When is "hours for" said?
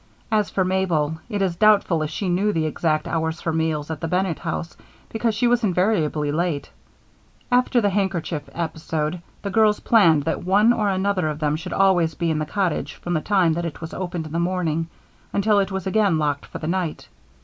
3.07-3.53